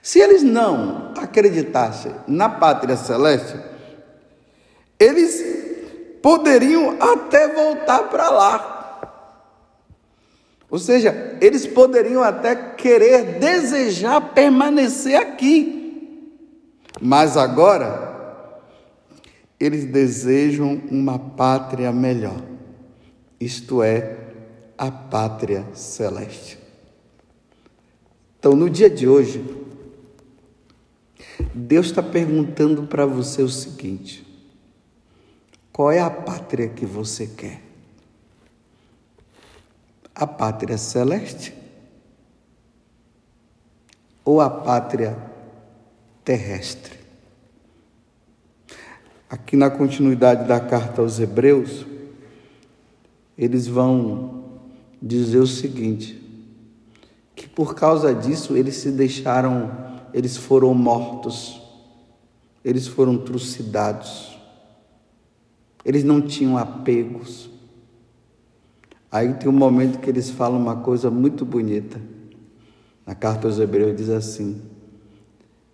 Se 0.00 0.20
eles 0.20 0.44
não 0.44 1.12
acreditassem 1.16 2.12
na 2.28 2.48
pátria 2.48 2.96
celeste, 2.96 3.71
eles 5.02 5.42
poderiam 6.22 6.96
até 7.00 7.48
voltar 7.48 8.04
para 8.04 8.30
lá. 8.30 8.72
Ou 10.70 10.78
seja, 10.78 11.36
eles 11.40 11.66
poderiam 11.66 12.22
até 12.22 12.54
querer, 12.54 13.38
desejar 13.38 14.32
permanecer 14.32 15.16
aqui. 15.16 16.32
Mas 17.00 17.36
agora, 17.36 18.60
eles 19.58 19.84
desejam 19.84 20.80
uma 20.90 21.18
pátria 21.18 21.92
melhor, 21.92 22.40
isto 23.38 23.82
é, 23.82 24.18
a 24.78 24.90
pátria 24.90 25.66
celeste. 25.74 26.58
Então, 28.38 28.56
no 28.56 28.70
dia 28.70 28.88
de 28.88 29.06
hoje, 29.06 29.44
Deus 31.54 31.86
está 31.86 32.02
perguntando 32.02 32.84
para 32.84 33.04
você 33.04 33.42
o 33.42 33.48
seguinte: 33.48 34.31
qual 35.72 35.90
é 35.90 36.00
a 36.00 36.10
pátria 36.10 36.68
que 36.68 36.84
você 36.84 37.26
quer? 37.26 37.62
A 40.14 40.26
pátria 40.26 40.76
celeste 40.76 41.54
ou 44.24 44.40
a 44.40 44.50
pátria 44.50 45.16
terrestre? 46.22 47.00
Aqui 49.30 49.56
na 49.56 49.70
continuidade 49.70 50.46
da 50.46 50.60
carta 50.60 51.00
aos 51.00 51.18
Hebreus, 51.18 51.86
eles 53.38 53.66
vão 53.66 54.44
dizer 55.00 55.38
o 55.38 55.46
seguinte: 55.46 56.22
que 57.34 57.48
por 57.48 57.74
causa 57.74 58.14
disso 58.14 58.54
eles 58.58 58.76
se 58.76 58.90
deixaram, 58.90 60.00
eles 60.12 60.36
foram 60.36 60.74
mortos, 60.74 61.62
eles 62.62 62.86
foram 62.86 63.16
trucidados. 63.16 64.31
Eles 65.84 66.04
não 66.04 66.20
tinham 66.20 66.56
apegos. 66.56 67.50
Aí 69.10 69.34
tem 69.34 69.48
um 69.48 69.52
momento 69.52 69.98
que 69.98 70.08
eles 70.08 70.30
falam 70.30 70.60
uma 70.60 70.76
coisa 70.76 71.10
muito 71.10 71.44
bonita. 71.44 72.00
Na 73.06 73.14
carta 73.14 73.46
aos 73.46 73.58
Hebreus 73.58 73.96
diz 73.96 74.08
assim: 74.08 74.60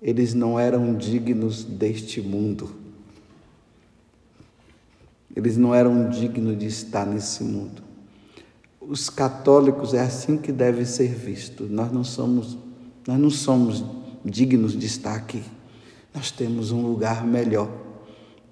eles 0.00 0.32
não 0.32 0.58
eram 0.58 0.94
dignos 0.94 1.64
deste 1.64 2.20
mundo. 2.20 2.70
Eles 5.34 5.56
não 5.56 5.74
eram 5.74 6.08
dignos 6.08 6.58
de 6.58 6.66
estar 6.66 7.04
nesse 7.04 7.44
mundo. 7.44 7.82
Os 8.80 9.10
católicos 9.10 9.92
é 9.92 10.00
assim 10.00 10.38
que 10.38 10.50
deve 10.50 10.84
ser 10.86 11.14
visto. 11.14 11.64
Nós 11.64 11.92
não 11.92 12.02
somos, 12.02 12.56
nós 13.06 13.18
não 13.18 13.30
somos 13.30 13.84
dignos 14.24 14.76
de 14.76 14.86
estar 14.86 15.14
aqui. 15.14 15.42
Nós 16.14 16.30
temos 16.30 16.70
um 16.70 16.82
lugar 16.82 17.26
melhor. 17.26 17.68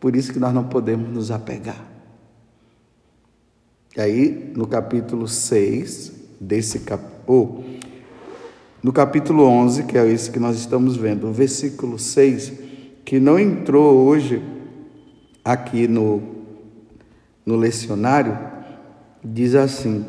Por 0.01 0.15
isso 0.15 0.33
que 0.33 0.39
nós 0.39 0.53
não 0.53 0.65
podemos 0.65 1.09
nos 1.09 1.31
apegar. 1.31 1.85
E 3.97 4.01
aí, 4.01 4.53
no 4.55 4.67
capítulo 4.67 5.27
6 5.27 6.13
desse 6.41 6.81
capítulo, 6.81 7.23
ou 7.27 7.65
no 8.83 8.93
capítulo 8.93 9.45
11, 9.45 9.85
que 9.85 9.97
é 9.97 10.07
esse 10.07 10.31
que 10.31 10.39
nós 10.39 10.57
estamos 10.57 10.97
vendo, 10.97 11.27
o 11.27 11.33
versículo 11.33 11.99
6, 11.99 12.53
que 13.05 13.19
não 13.19 13.39
entrou 13.39 14.07
hoje 14.07 14.43
aqui 15.45 15.89
no, 15.89 16.23
no 17.45 17.57
lecionário, 17.57 18.39
diz 19.25 19.55
assim: 19.55 20.05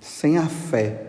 sem 0.00 0.38
a 0.38 0.46
fé 0.46 1.08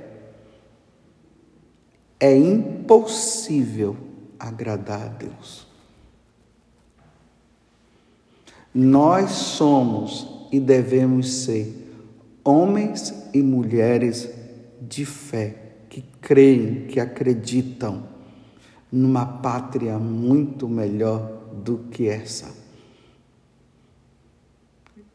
é 2.20 2.36
impossível 2.36 3.96
agradar 4.38 5.01
a 5.03 5.07
Deus. 5.07 5.69
Nós 8.74 9.32
somos 9.32 10.27
e 10.51 10.60
devemos 10.60 11.32
ser 11.32 11.79
homens 12.44 13.14
e 13.34 13.42
mulheres 13.42 14.29
de 14.82 15.05
fé, 15.05 15.55
que 15.90 16.03
creem, 16.22 16.88
que 16.88 17.00
acreditam 17.00 18.03
numa 18.92 19.25
pátria 19.25 19.98
muito 19.98 20.68
melhor 20.68 21.40
do 21.64 21.79
que 21.92 22.08
essa. 22.08 22.51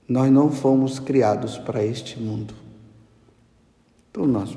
Nós 0.08 0.30
não 0.30 0.50
fomos 0.50 0.98
criados 0.98 1.56
para 1.58 1.84
este 1.84 2.20
mundo. 2.20 2.54
Então, 4.10 4.26
nós, 4.26 4.56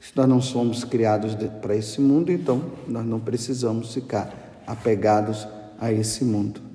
se 0.00 0.12
nós 0.16 0.28
não 0.28 0.42
somos 0.42 0.82
criados 0.84 1.34
para 1.62 1.76
esse 1.76 2.00
mundo, 2.00 2.32
então 2.32 2.62
nós 2.88 3.06
não 3.06 3.20
precisamos 3.20 3.94
ficar 3.94 4.62
apegados 4.66 5.46
a 5.78 5.92
esse 5.92 6.24
mundo. 6.24 6.71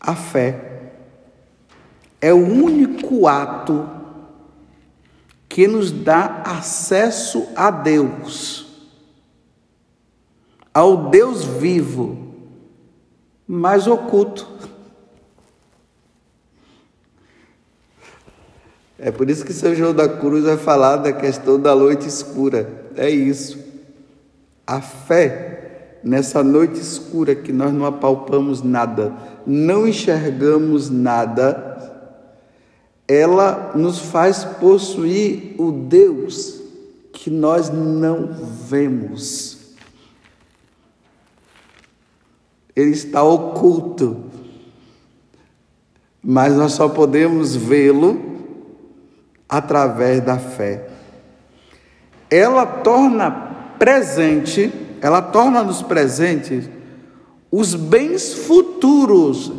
A 0.00 0.14
fé 0.14 0.92
é 2.20 2.32
o 2.32 2.38
único 2.38 3.26
ato 3.26 3.88
que 5.48 5.66
nos 5.66 5.90
dá 5.90 6.42
acesso 6.44 7.48
a 7.56 7.70
Deus, 7.70 8.66
ao 10.72 11.08
Deus 11.08 11.44
vivo, 11.44 12.34
mas 13.46 13.86
oculto. 13.86 14.46
É 18.98 19.10
por 19.12 19.30
isso 19.30 19.44
que 19.44 19.52
São 19.52 19.74
João 19.74 19.94
da 19.94 20.08
Cruz 20.08 20.44
vai 20.44 20.56
falar 20.56 20.96
da 20.96 21.12
questão 21.12 21.58
da 21.58 21.74
noite 21.74 22.08
escura. 22.08 22.90
É 22.96 23.08
isso. 23.08 23.58
A 24.66 24.80
fé, 24.80 25.57
nessa 26.02 26.42
noite 26.42 26.80
escura 26.80 27.34
que 27.34 27.52
nós 27.52 27.72
não 27.72 27.86
apalpamos 27.86 28.62
nada, 28.62 29.12
não 29.46 29.86
enxergamos 29.86 30.90
nada, 30.90 31.68
ela 33.06 33.72
nos 33.74 33.98
faz 33.98 34.44
possuir 34.44 35.54
o 35.58 35.72
Deus 35.72 36.60
que 37.12 37.30
nós 37.30 37.70
não 37.70 38.28
vemos. 38.68 39.58
Ele 42.76 42.90
está 42.90 43.22
oculto, 43.22 44.24
mas 46.22 46.54
nós 46.54 46.72
só 46.72 46.88
podemos 46.88 47.56
vê-lo 47.56 48.28
através 49.48 50.20
da 50.20 50.38
fé. 50.38 50.88
Ela 52.30 52.66
torna 52.66 53.30
presente, 53.78 54.70
ela 55.00 55.22
torna-nos 55.22 55.82
presentes 55.82 56.68
os 57.50 57.74
bens 57.74 58.34
futuros. 58.34 59.52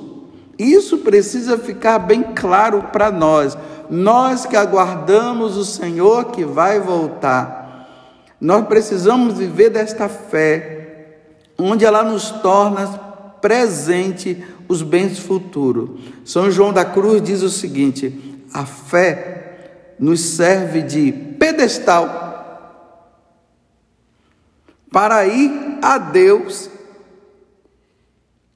Isso 0.57 0.99
precisa 0.99 1.57
ficar 1.57 1.99
bem 1.99 2.21
claro 2.21 2.83
para 2.91 3.11
nós. 3.11 3.57
Nós 3.89 4.45
que 4.45 4.55
aguardamos 4.55 5.57
o 5.57 5.65
Senhor 5.65 6.25
que 6.25 6.45
vai 6.45 6.79
voltar, 6.79 7.87
nós 8.39 8.67
precisamos 8.67 9.33
viver 9.33 9.69
desta 9.69 10.07
fé, 10.07 11.17
onde 11.57 11.85
ela 11.85 12.03
nos 12.03 12.29
torna 12.29 12.87
presente 13.41 14.43
os 14.67 14.81
bens 14.81 15.17
futuros. 15.17 15.89
São 16.23 16.51
João 16.51 16.71
da 16.71 16.85
Cruz 16.85 17.21
diz 17.21 17.41
o 17.41 17.49
seguinte: 17.49 18.43
a 18.53 18.65
fé 18.65 19.95
nos 19.99 20.21
serve 20.21 20.81
de 20.81 21.11
pedestal 21.11 22.28
para 24.91 25.25
ir 25.27 25.79
a 25.81 25.97
Deus 25.97 26.69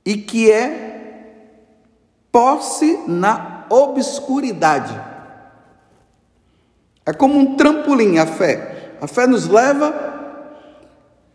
e 0.06 0.18
que 0.18 0.52
é 0.52 0.94
posse 2.32 3.00
na 3.08 3.66
obscuridade. 3.70 5.00
É 7.06 7.14
como 7.14 7.38
um 7.38 7.56
trampolim 7.56 8.18
a 8.18 8.26
fé. 8.26 8.96
A 9.02 9.08
fé 9.08 9.28
nos 9.28 9.48
leva 9.48 9.94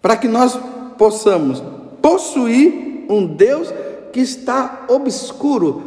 para 0.00 0.16
que 0.16 0.26
nós 0.26 0.58
possamos 0.96 1.62
possuir 2.00 3.06
um 3.08 3.26
Deus 3.26 3.72
que 4.12 4.20
está 4.20 4.86
obscuro. 4.88 5.86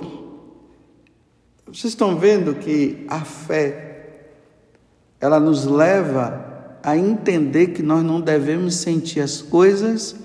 Vocês 1.65 1.93
estão 1.93 2.17
vendo 2.17 2.56
que 2.56 3.06
a 3.10 3.21
fé 3.21 3.91
ela 5.19 5.39
nos 5.39 5.65
leva 5.65 6.51
a 6.84 6.98
entender 6.98 7.67
que 7.67 7.84
nós 7.84 8.04
não 8.04 8.20
devemos 8.20 8.76
sentir 8.76 9.20
as 9.20 9.41
coisas 9.41 10.15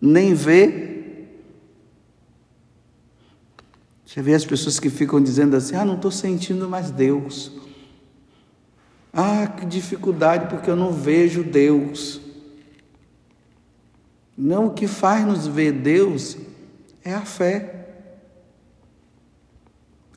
nem 0.00 0.34
vê. 0.34 0.90
Já 4.04 4.20
vê 4.20 4.34
as 4.34 4.44
pessoas 4.44 4.80
que 4.80 4.90
ficam 4.90 5.22
dizendo 5.22 5.56
assim: 5.56 5.76
ah, 5.76 5.84
não 5.84 5.94
estou 5.94 6.10
sentindo 6.10 6.68
mais 6.68 6.90
Deus. 6.90 7.52
Ah, 9.12 9.46
que 9.46 9.64
dificuldade, 9.64 10.48
porque 10.48 10.68
eu 10.68 10.76
não 10.76 10.92
vejo 10.92 11.44
Deus. 11.44 12.20
Não, 14.36 14.66
o 14.66 14.70
que 14.70 14.86
faz 14.86 15.24
nos 15.24 15.46
ver 15.46 15.72
Deus 15.72 16.36
é 17.04 17.14
a 17.14 17.20
fé. 17.20 17.78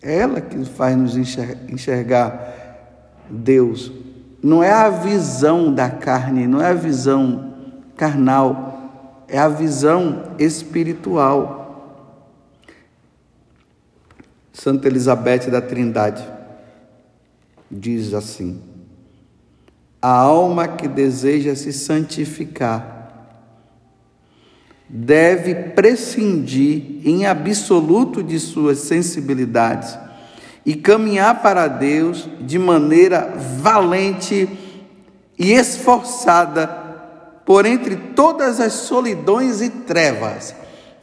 É 0.02 0.18
ela 0.18 0.42
que 0.42 0.64
faz 0.66 0.98
nos 0.98 1.16
enxergar 1.16 2.56
Deus. 3.30 3.92
Não 4.46 4.64
é 4.64 4.72
a 4.72 4.92
visão 4.92 5.74
da 5.74 5.90
carne, 5.90 6.46
não 6.46 6.62
é 6.62 6.68
a 6.68 6.74
visão 6.76 7.52
carnal, 7.98 9.26
é 9.28 9.40
a 9.40 9.50
visão 9.50 10.36
espiritual. 10.38 12.14
Santa 14.54 14.88
Elizabeth 14.88 15.50
da 15.50 15.60
Trindade 15.60 16.24
diz 17.72 18.14
assim: 18.14 18.62
A 20.00 20.12
alma 20.12 20.68
que 20.68 20.88
deseja 20.88 21.56
se 21.56 21.74
santificar 21.74 22.94
deve 24.88 25.56
prescindir 25.56 27.02
em 27.04 27.26
absoluto 27.26 28.22
de 28.22 28.40
suas 28.40 28.78
sensibilidades 28.78 30.05
e 30.66 30.76
caminhar 30.76 31.42
para 31.42 31.68
Deus 31.68 32.28
de 32.42 32.58
maneira 32.58 33.34
valente 33.62 34.50
e 35.38 35.54
esforçada 35.54 36.84
por 37.46 37.66
entre 37.66 37.96
todas 37.96 38.60
as 38.60 38.74
solidões 38.74 39.62
e 39.62 39.70
trevas, 39.70 40.56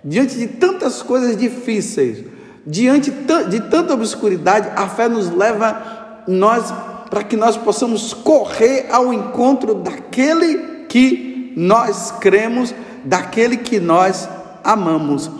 diante 0.02 0.36
de 0.36 0.48
tantas 0.48 1.00
coisas 1.00 1.36
difíceis, 1.36 2.24
diante 2.66 3.10
de 3.10 3.60
tanta 3.60 3.94
obscuridade, 3.94 4.68
a 4.74 4.88
fé 4.88 5.08
nos 5.08 5.30
leva 5.30 6.24
nós 6.26 6.72
para 7.08 7.22
que 7.22 7.36
nós 7.36 7.56
possamos 7.56 8.12
correr 8.12 8.86
ao 8.90 9.12
encontro 9.12 9.74
daquele 9.74 10.86
que 10.88 11.52
nós 11.56 12.10
cremos 12.10 12.74
daquele 13.04 13.56
que 13.56 13.78
nós 13.78 14.28
amamos. 14.62 15.30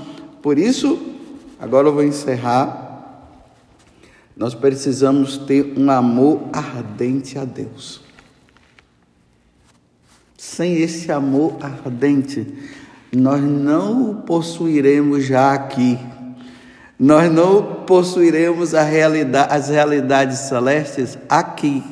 Por 0.41 0.59
isso, 0.59 0.99
agora 1.61 1.89
eu 1.89 1.93
vou 1.93 2.05
encerrar. 2.05 2.92
Nós 4.37 4.55
precisamos 4.55 5.37
ter 5.37 5.75
um 5.77 5.91
amor 5.91 6.49
ardente 6.53 7.39
a 7.39 7.45
Deus. 7.45 8.01
Sem 10.37 10.77
esse 10.77 11.13
amor 11.13 11.57
ardente, 11.61 12.47
nós 13.15 13.41
não 13.43 14.11
o 14.11 14.15
possuiremos 14.23 15.25
já 15.25 15.53
aqui. 15.53 15.99
Nós 16.99 17.31
não 17.33 17.85
possuiremos 17.85 18.73
realidade, 18.73 19.53
as 19.53 19.69
realidades 19.69 20.39
celestes 20.39 21.19
aqui. 21.29 21.83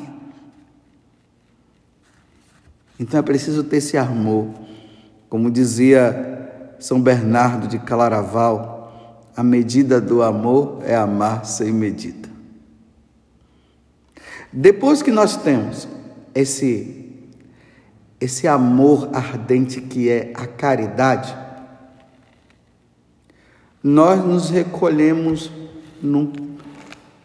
Então 2.98 3.18
é 3.18 3.22
preciso 3.22 3.64
ter 3.64 3.78
esse 3.78 3.96
amor. 3.96 4.48
Como 5.28 5.50
dizia 5.50 6.74
São 6.78 7.00
Bernardo 7.00 7.66
de 7.66 7.78
Claraval, 7.78 9.26
a 9.36 9.42
medida 9.42 10.00
do 10.00 10.22
amor 10.22 10.82
é 10.84 10.94
amar 10.94 11.44
sem 11.46 11.72
medida. 11.72 12.19
Depois 14.52 15.02
que 15.02 15.10
nós 15.10 15.36
temos 15.36 15.86
esse 16.34 17.00
esse 18.20 18.46
amor 18.46 19.08
ardente 19.14 19.80
que 19.80 20.10
é 20.10 20.30
a 20.34 20.46
caridade, 20.46 21.34
nós 23.82 24.22
nos 24.22 24.50
recolhemos 24.50 25.50
num, 26.02 26.30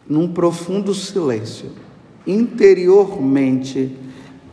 num 0.08 0.32
profundo 0.32 0.94
silêncio. 0.94 1.70
Interiormente, 2.26 3.94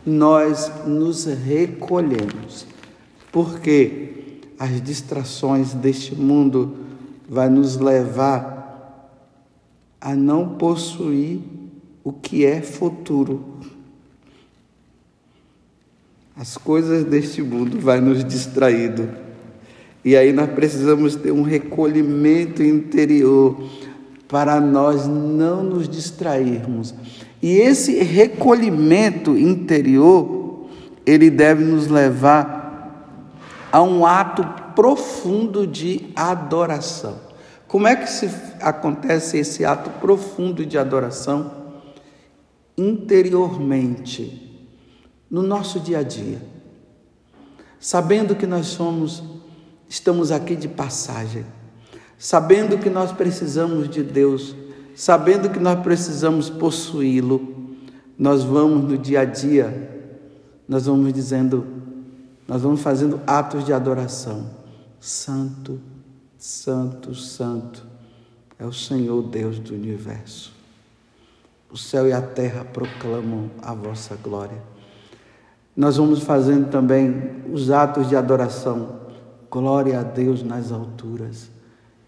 nós 0.05 0.69
nos 0.85 1.23
recolhemos 1.23 2.67
porque 3.31 4.41
as 4.59 4.81
distrações 4.81 5.73
deste 5.73 6.13
mundo 6.13 6.77
vai 7.27 7.49
nos 7.49 7.77
levar 7.77 9.09
a 9.99 10.13
não 10.13 10.55
possuir 10.55 11.39
o 12.03 12.11
que 12.11 12.45
é 12.45 12.61
futuro. 12.61 13.43
As 16.35 16.57
coisas 16.57 17.05
deste 17.05 17.41
mundo 17.41 17.79
vai 17.79 18.01
nos 18.01 18.23
distraído. 18.25 19.09
E 20.03 20.17
aí 20.17 20.33
nós 20.33 20.49
precisamos 20.49 21.15
ter 21.15 21.31
um 21.31 21.43
recolhimento 21.43 22.61
interior 22.61 23.63
para 24.27 24.59
nós 24.59 25.07
não 25.07 25.63
nos 25.63 25.87
distrairmos. 25.87 26.93
E 27.41 27.51
esse 27.57 27.99
recolhimento 27.99 29.37
interior, 29.37 30.67
ele 31.05 31.29
deve 31.29 31.63
nos 31.63 31.87
levar 31.87 33.07
a 33.71 33.81
um 33.81 34.05
ato 34.05 34.43
profundo 34.73 35.65
de 35.67 36.09
adoração. 36.15 37.15
Como 37.67 37.87
é 37.87 37.95
que 37.95 38.09
se 38.09 38.29
acontece 38.59 39.37
esse 39.37 39.63
ato 39.63 39.89
profundo 40.01 40.65
de 40.65 40.77
adoração? 40.77 41.62
Interiormente, 42.77 44.67
no 45.29 45.41
nosso 45.41 45.79
dia 45.79 45.99
a 45.99 46.03
dia. 46.03 46.41
Sabendo 47.79 48.35
que 48.35 48.47
nós 48.47 48.67
somos, 48.67 49.23
estamos 49.89 50.31
aqui 50.31 50.55
de 50.55 50.67
passagem, 50.67 51.45
sabendo 52.17 52.77
que 52.77 52.89
nós 52.89 53.11
precisamos 53.11 53.89
de 53.89 54.03
Deus, 54.03 54.55
sabendo 54.95 55.49
que 55.49 55.59
nós 55.59 55.81
precisamos 55.81 56.49
possuí-lo, 56.49 57.75
nós 58.17 58.43
vamos 58.43 58.89
no 58.89 58.97
dia 58.97 59.21
a 59.21 59.25
dia, 59.25 60.15
nós 60.67 60.85
vamos 60.85 61.11
dizendo: 61.11 61.65
nós 62.47 62.61
vamos 62.61 62.81
fazendo 62.81 63.19
atos 63.25 63.65
de 63.65 63.73
adoração. 63.73 64.49
Santo, 64.99 65.81
Santo, 66.37 67.13
Santo 67.13 67.85
é 68.57 68.65
o 68.65 68.71
Senhor 68.71 69.21
Deus 69.23 69.59
do 69.59 69.73
universo. 69.73 70.52
O 71.73 71.77
céu 71.77 72.07
e 72.07 72.13
a 72.13 72.21
terra 72.21 72.63
proclamam 72.63 73.51
a 73.61 73.73
vossa 73.73 74.15
glória. 74.15 74.61
Nós 75.75 75.97
vamos 75.97 76.21
fazendo 76.21 76.69
também 76.69 77.43
os 77.51 77.69
atos 77.71 78.07
de 78.07 78.15
adoração. 78.15 79.01
Glória 79.49 79.99
a 79.99 80.03
Deus 80.03 80.43
nas 80.43 80.71
alturas 80.71 81.49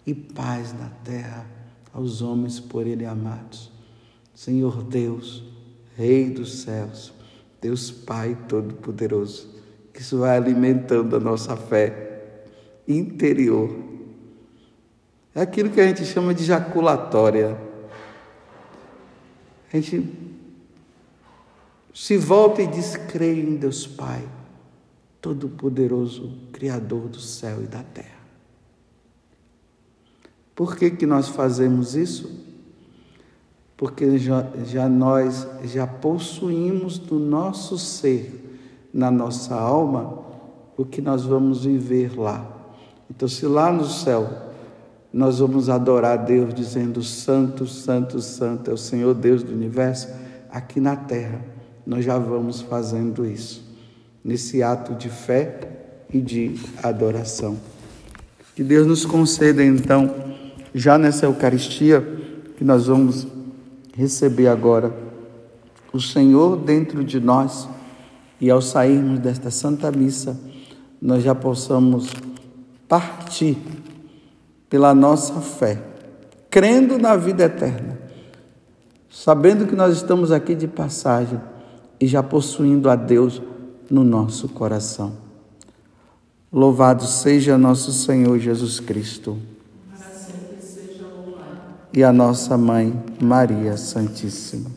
e 0.06 0.14
paz 0.14 0.72
na 0.72 0.90
terra 1.04 1.46
aos 1.92 2.22
homens 2.22 2.60
por 2.60 2.88
Ele 2.88 3.06
amados. 3.06 3.72
Senhor 4.34 4.84
Deus, 4.84 5.44
Rei 5.98 6.30
dos 6.30 6.62
céus, 6.62 7.12
Deus 7.60 7.90
Pai 7.90 8.38
Todo-Poderoso 8.48 9.56
que 9.96 10.02
isso 10.02 10.20
vai 10.20 10.36
alimentando 10.36 11.16
a 11.16 11.20
nossa 11.22 11.56
fé 11.56 12.34
interior. 12.86 13.74
É 15.34 15.42
aquilo 15.42 15.70
que 15.70 15.80
a 15.80 15.88
gente 15.88 16.04
chama 16.04 16.34
de 16.34 16.44
jaculatória. 16.44 17.58
A 19.72 19.78
gente 19.78 20.10
se 21.94 22.18
volta 22.18 22.62
e 22.62 22.68
diz: 22.68 22.96
creio 22.96 23.50
em 23.50 23.56
Deus 23.56 23.88
Pai, 23.88 24.24
Todo-Poderoso, 25.22 26.32
Criador 26.52 27.08
do 27.08 27.20
céu 27.20 27.64
e 27.64 27.68
da 27.68 27.84
terra. 27.84 28.16
Por 30.56 30.76
que, 30.76 30.92
que 30.92 31.06
nós 31.06 31.28
fazemos 31.28 31.96
isso? 31.96 32.44
Porque 33.76 34.18
já, 34.18 34.48
já 34.66 34.88
nós 34.88 35.48
já 35.66 35.86
possuímos 35.86 36.98
do 36.98 37.20
nosso 37.20 37.78
ser 37.78 38.42
na 38.94 39.12
nossa 39.12 39.54
alma 39.54 40.24
o 40.78 40.86
que 40.86 41.02
nós 41.02 41.26
vamos 41.26 41.66
viver 41.66 42.18
lá. 42.18 42.50
Então, 43.10 43.28
se 43.28 43.46
lá 43.46 43.72
no 43.72 43.86
céu 43.86 44.45
nós 45.16 45.40
vamos 45.40 45.70
adorar 45.70 46.20
a 46.20 46.22
Deus 46.22 46.54
dizendo: 46.54 47.02
Santo, 47.02 47.66
Santo, 47.66 48.20
Santo 48.20 48.70
é 48.70 48.74
o 48.74 48.78
Senhor 48.78 49.14
Deus 49.14 49.44
do 49.44 49.54
universo, 49.54 50.10
aqui 50.52 50.82
na 50.82 50.98
terra 50.98 51.40
nós 51.88 52.04
já 52.04 52.18
vamos 52.18 52.60
fazendo 52.60 53.26
isso, 53.26 53.64
nesse 54.22 54.62
ato 54.62 54.94
de 54.94 55.08
fé 55.08 55.58
e 56.14 56.20
de 56.20 56.60
adoração. 56.84 57.56
Que 58.56 58.62
Deus 58.62 58.86
nos 58.86 59.06
conceda 59.06 59.64
então, 59.64 60.14
já 60.74 60.98
nessa 60.98 61.28
Eucaristia, 61.28 62.02
que 62.58 62.66
nós 62.66 62.88
vamos 62.88 63.26
receber 63.96 64.48
agora, 64.48 64.94
o 65.94 66.02
Senhor 66.02 66.58
dentro 66.58 67.06
de 67.06 67.22
nós 67.22 67.70
e 68.42 68.50
ao 68.50 68.62
sairmos 68.62 69.20
desta 69.20 69.50
Santa 69.50 69.90
Missa, 69.94 70.38
nós 71.02 71.24
já 71.24 71.34
possamos 71.34 72.12
partir 72.86 73.58
pela 74.76 74.94
nossa 74.94 75.40
fé, 75.40 75.82
crendo 76.50 77.00
na 77.00 77.16
vida 77.16 77.46
eterna, 77.46 77.98
sabendo 79.10 79.66
que 79.66 79.74
nós 79.74 79.96
estamos 79.96 80.34
aqui 80.34 80.54
de 80.54 80.68
passagem 80.68 81.40
e 81.98 82.06
já 82.06 82.22
possuindo 82.22 82.90
a 82.90 82.96
Deus 82.98 83.42
no 83.90 84.04
nosso 84.04 84.50
coração. 84.50 85.14
Louvado 86.52 87.06
seja 87.06 87.58
nosso 87.58 87.94
Senhor 87.94 88.38
Jesus 88.38 88.82
Cristo. 88.82 89.38
E 91.94 92.04
a 92.04 92.12
nossa 92.12 92.58
mãe, 92.58 93.02
Maria 93.22 93.78
Santíssima. 93.78 94.70